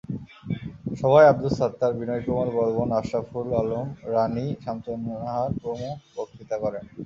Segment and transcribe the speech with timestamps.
[0.99, 6.83] সভায় আবদুস ছাত্তার, বিজয় কুমার বর্মণ, আশরাফুল আলম, রানী, শামসুন্নাহার প্রমুখ বক্তৃতা করেন।